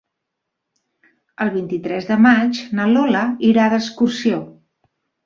El 1.43 1.51
vint-i-tres 1.57 2.07
de 2.11 2.17
maig 2.27 2.63
na 2.79 2.87
Lola 2.95 3.21
irà 3.51 3.67
d'excursió. 3.75 4.41